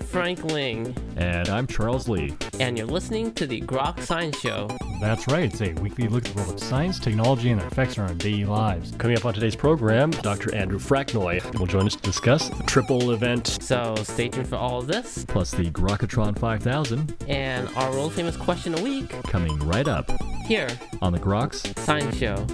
[0.00, 0.94] Frank Ling.
[1.16, 2.34] And I'm Charles Lee.
[2.60, 4.68] And you're listening to the Groks Science Show.
[5.00, 5.44] That's right.
[5.44, 8.14] It's a weekly look at the world of science, technology, and their effects on our
[8.14, 8.92] daily lives.
[8.98, 10.54] Coming up on today's program, Dr.
[10.54, 13.58] Andrew Fraknoi will join us to discuss the triple event.
[13.60, 15.24] So stay tuned for all of this.
[15.26, 17.16] Plus the Grokatron 5000.
[17.28, 19.10] And our world famous question a week.
[19.24, 20.10] Coming right up.
[20.46, 20.68] Here.
[21.02, 22.46] On the Groks Science Show.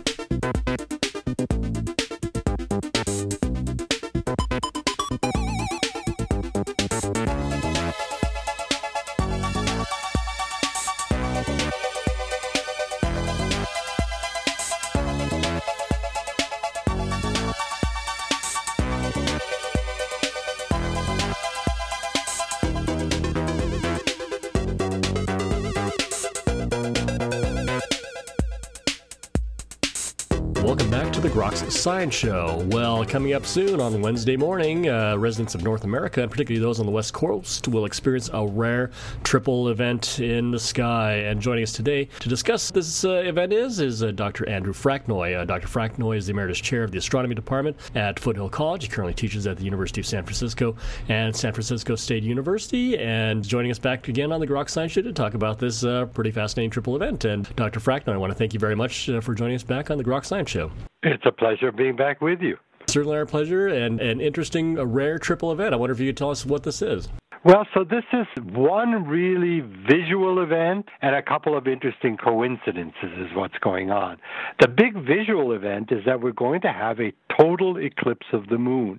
[31.25, 32.67] Science Show.
[32.69, 36.81] Well, coming up soon on Wednesday morning, uh, residents of North America, and particularly those
[36.81, 38.91] on the West Coast, will experience a rare
[39.23, 41.15] triple event in the sky.
[41.15, 44.47] And joining us today to discuss this uh, event is is uh, Dr.
[44.51, 45.41] Andrew Fraknoi.
[45.41, 45.67] Uh, Dr.
[45.67, 48.85] Fraknoi is the emeritus chair of the astronomy department at Foothill College.
[48.85, 50.77] He currently teaches at the University of San Francisco
[51.09, 52.99] and San Francisco State University.
[52.99, 56.05] And joining us back again on the Groks Science Show to talk about this uh,
[56.05, 57.25] pretty fascinating triple event.
[57.25, 57.81] And Dr.
[57.81, 60.05] Fraknoi, I want to thank you very much uh, for joining us back on the
[60.05, 60.71] Groks Science Show.
[61.05, 62.57] It's a pleasure being back with you.
[62.87, 65.75] Certainly our pleasure and an interesting, a rare triple event.
[65.75, 67.11] I wonder if you could tell us what this is.
[67.45, 73.37] Well, so this is one really visual event and a couple of interesting coincidences is
[73.37, 74.17] what's going on.
[74.61, 78.57] The big visual event is that we're going to have a total eclipse of the
[78.57, 78.99] moon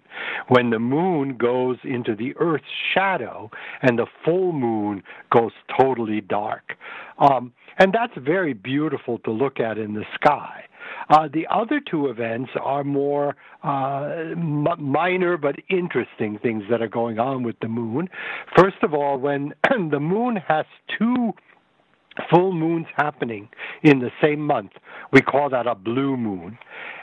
[0.50, 3.50] when the moon goes into the Earth's shadow
[3.82, 5.02] and the full moon
[5.32, 6.74] goes totally dark.
[7.18, 10.66] Um, and that's very beautiful to look at in the sky.
[11.10, 16.88] Uh, the other two events are more uh, m- minor but interesting things that are
[16.88, 18.10] going on with the moon.
[18.58, 19.54] First of all, when
[19.92, 20.66] the moon has
[20.98, 21.34] two
[22.30, 23.50] full moons happening
[23.84, 24.72] in the same month.
[25.12, 26.58] We call that a blue moon.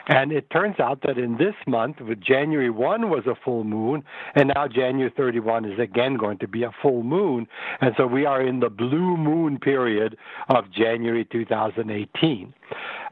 [0.07, 4.03] And it turns out that in this month, with January 1 was a full moon,
[4.35, 7.47] and now January 31 is again going to be a full moon.
[7.79, 10.17] And so we are in the blue moon period
[10.49, 12.53] of January 2018.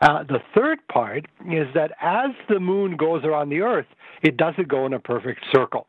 [0.02, 3.88] Uh, the third part is that as the moon goes around the Earth,
[4.22, 5.88] it doesn't go in a perfect circle.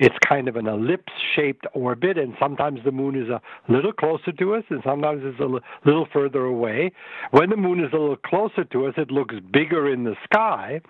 [0.00, 3.40] It's kind of an ellipse shaped orbit, and sometimes the moon is a
[3.70, 6.90] little closer to us, and sometimes it's a little further away.
[7.32, 10.80] When the moon is a little closer to us, it looks bigger in the sky.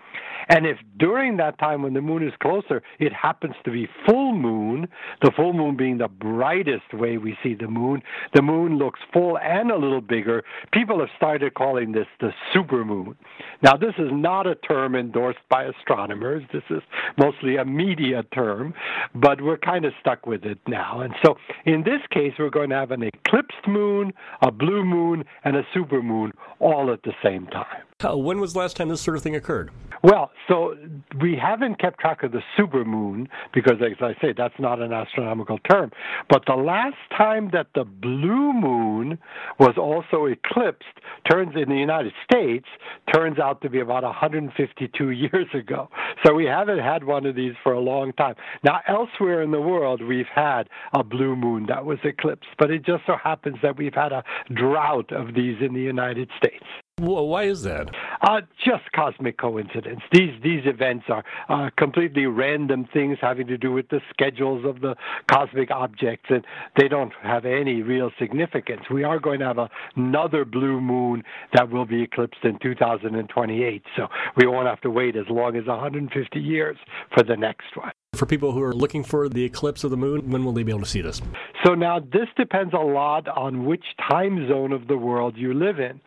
[0.47, 4.33] And if during that time when the moon is closer, it happens to be full
[4.33, 4.87] moon,
[5.21, 8.01] the full moon being the brightest way we see the moon,
[8.33, 10.43] the moon looks full and a little bigger.
[10.71, 13.15] People have started calling this the supermoon.
[13.61, 16.43] Now, this is not a term endorsed by astronomers.
[16.53, 16.81] This is
[17.17, 18.73] mostly a media term
[19.15, 21.01] but we're kind of stuck with it now.
[21.01, 21.35] And so
[21.65, 25.63] in this case, we're going to have an eclipsed moon, a blue moon, and a
[25.73, 27.83] super moon all at the same time.
[28.23, 29.71] when was the last time this sort of thing occurred?
[30.03, 30.75] Well, so
[31.21, 34.91] we haven't kept track of the super moon because, as I say, that's not an
[34.91, 35.91] astronomical term.
[36.27, 39.19] But the last time that the blue moon
[39.59, 40.85] was also eclipsed
[41.29, 42.65] turns in the United States
[43.13, 45.89] turns out to be about 152 years ago.
[46.25, 48.35] So we haven't had one of these for a long time.
[48.63, 52.85] Now, elsewhere in the world, we've had a blue moon that was eclipsed, but it
[52.85, 56.65] just so happens that we've had a drought of these in the United States.
[57.01, 57.89] Well, why is that?
[58.21, 60.01] Uh, just cosmic coincidence.
[60.11, 64.81] These these events are uh, completely random things having to do with the schedules of
[64.81, 64.95] the
[65.31, 66.45] cosmic objects, and
[66.77, 68.81] they don't have any real significance.
[68.91, 71.23] We are going to have a, another blue moon
[71.53, 74.07] that will be eclipsed in 2028, so
[74.37, 76.77] we won't have to wait as long as 150 years
[77.15, 77.90] for the next one.
[78.21, 80.71] For people who are looking for the eclipse of the moon, when will they be
[80.71, 81.21] able to see this?
[81.65, 85.79] So now this depends a lot on which time zone of the world you live
[85.79, 85.99] in.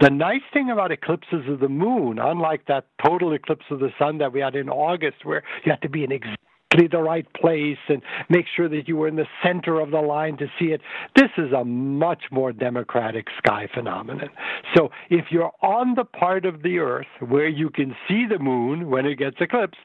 [0.00, 4.18] The nice thing about eclipses of the moon, unlike that total eclipse of the sun
[4.18, 7.78] that we had in August, where you had to be in exactly the right place
[7.88, 10.82] and make sure that you were in the center of the line to see it.
[11.16, 14.28] This is a much more democratic sky phenomenon.
[14.74, 18.90] So if you're on the part of the Earth where you can see the moon
[18.90, 19.78] when it gets eclipsed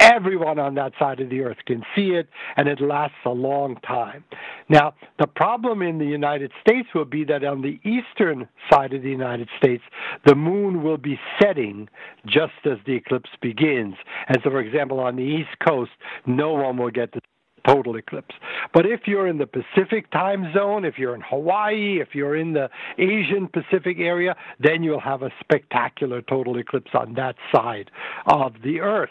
[0.00, 3.76] Everyone on that side of the earth can see it, and it lasts a long
[3.86, 4.24] time.
[4.68, 9.02] Now, the problem in the United States will be that on the eastern side of
[9.02, 9.82] the United States,
[10.24, 11.88] the moon will be setting
[12.26, 13.96] just as the eclipse begins.
[14.28, 15.90] And so, for example, on the East Coast,
[16.26, 17.20] no one will get the
[17.66, 18.34] total eclipse.
[18.72, 22.52] But if you're in the Pacific time zone, if you're in Hawaii, if you're in
[22.52, 27.90] the Asian Pacific area, then you'll have a spectacular total eclipse on that side
[28.26, 29.10] of the Earth.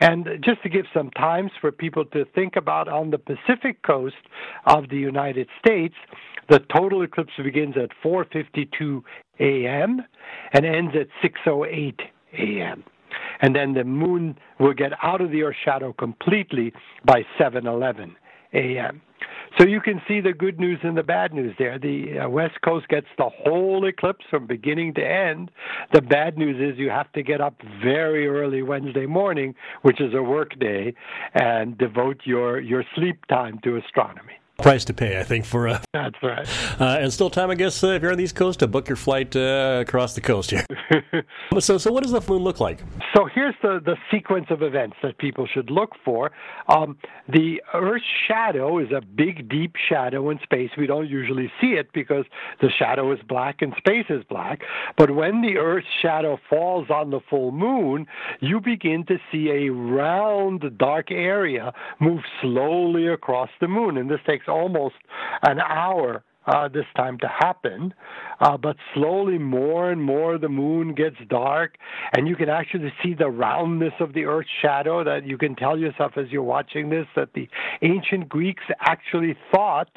[0.00, 4.16] And just to give some times for people to think about on the Pacific coast
[4.66, 5.94] of the United States,
[6.48, 9.02] the total eclipse begins at 4:52
[9.40, 10.02] a.m.
[10.52, 12.00] and ends at 6:08
[12.38, 12.84] a.m.
[13.40, 16.72] And then the moon will get out of the Earth's shadow completely
[17.04, 18.14] by 7:11
[18.52, 19.02] a.m.
[19.58, 21.78] So you can see the good news and the bad news there.
[21.78, 25.50] The uh, West Coast gets the whole eclipse from beginning to end.
[25.92, 30.14] The bad news is you have to get up very early Wednesday morning, which is
[30.14, 30.94] a work day,
[31.34, 35.80] and devote your, your sleep time to astronomy price to pay, I think, for uh,
[35.92, 36.46] that's right.
[36.80, 38.88] Uh, and still time, I guess, uh, if you're on the East Coast, to book
[38.88, 40.64] your flight uh, across the coast here.
[41.60, 42.80] so, so what does the moon look like?
[43.16, 46.32] So here's the the sequence of events that people should look for.
[46.68, 50.70] Um, the Earth's shadow is a big, deep shadow in space.
[50.76, 52.24] We don't usually see it because
[52.60, 54.60] the shadow is black and space is black.
[54.96, 58.06] But when the Earth's shadow falls on the full moon,
[58.40, 64.20] you begin to see a round, dark area move slowly across the moon, and this
[64.26, 64.96] takes almost
[65.42, 67.92] an hour uh, this time to happen.
[68.40, 71.76] Uh, but slowly, more and more, the moon gets dark,
[72.16, 75.04] and you can actually see the roundness of the Earth's shadow.
[75.04, 77.48] That you can tell yourself as you're watching this that the
[77.82, 79.90] ancient Greeks actually thought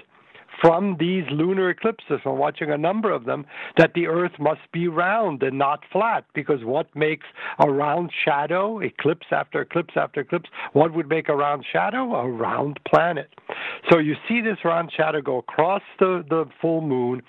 [0.62, 3.46] from these lunar eclipses, from watching a number of them,
[3.78, 6.26] that the Earth must be round and not flat.
[6.34, 7.26] Because what makes
[7.60, 12.16] a round shadow, eclipse after eclipse after eclipse, what would make a round shadow?
[12.16, 13.30] A round planet.
[13.90, 17.22] So you see this round shadow go across the, the full moon,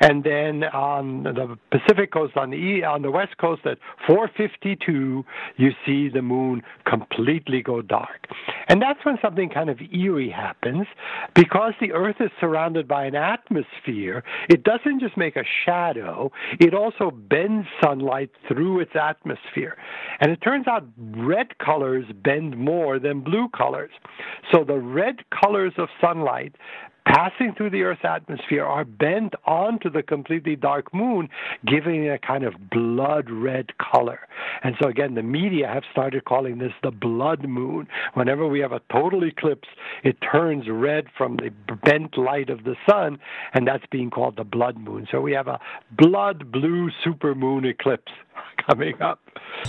[0.00, 3.78] and then on the Pacific coast, on the on the west coast at
[4.08, 5.24] 4:52,
[5.56, 8.26] you see the moon completely go dark,
[8.68, 10.86] and that's when something kind of eerie happens,
[11.34, 16.30] because the Earth is surrounded by an atmosphere, it doesn't just make a shadow,
[16.60, 19.76] it also bends sunlight through its atmosphere.
[20.20, 23.90] And it turns out red colors bend more than blue colors.
[24.52, 26.54] So the red colors of sunlight
[27.06, 31.28] passing through the Earth's atmosphere are bent onto the completely dark moon,
[31.64, 34.20] giving it a kind of blood red color.
[34.62, 37.86] And so, again, the media have started calling this the blood moon.
[38.14, 39.68] Whenever we have a total eclipse,
[40.02, 41.50] it turns red from the
[41.84, 43.18] bent light of the sun,
[43.54, 45.06] and that's being called the blood moon.
[45.10, 45.60] So we have a
[45.96, 48.12] blood blue supermoon eclipse
[48.68, 49.20] coming up.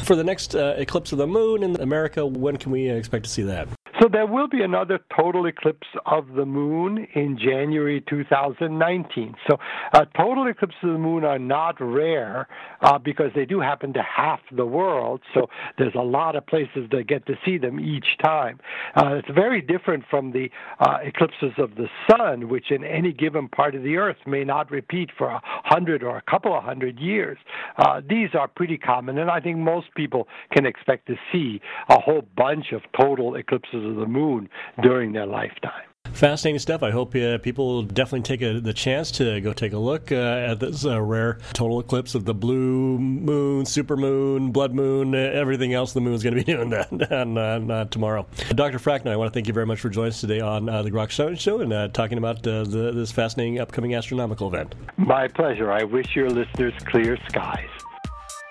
[0.04, 3.30] For the next uh, eclipse of the moon in America, when can we expect to
[3.30, 3.68] see that?
[4.00, 9.34] So there will be another total eclipse of the moon in January 2019.
[9.50, 9.58] So
[9.94, 12.48] uh, total eclipses of the moon are not rare
[12.82, 15.22] uh, because they do happen to half the world.
[15.34, 15.48] So
[15.80, 18.60] there's a lot of places that get to see them each time.
[18.96, 23.48] Uh, it's very different from the uh, eclipses of the sun, which in any given
[23.48, 27.00] part of the earth may not repeat for a hundred or a couple of hundred
[27.00, 27.38] years.
[27.78, 31.60] Uh, these are pretty common, and I think most people can expect to see
[31.90, 34.50] a whole bunch of total eclipses of the moon
[34.82, 35.88] during their lifetime.
[36.14, 36.82] Fascinating stuff.
[36.82, 40.12] I hope uh, people will definitely take a, the chance to go take a look
[40.12, 45.14] uh, at this uh, rare total eclipse of the blue moon, super moon, blood moon,
[45.14, 48.26] uh, everything else the moon is going to be doing that on, uh, tomorrow.
[48.50, 48.80] Dr.
[48.80, 50.90] Frackner, I want to thank you very much for joining us today on uh, the
[50.90, 54.74] Groks Science Show and talking about the, this fascinating upcoming astronomical event.
[54.98, 55.72] My pleasure.
[55.72, 57.70] I wish your listeners clear skies.